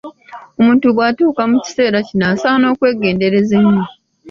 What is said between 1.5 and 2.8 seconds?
mu kiseera kino asaana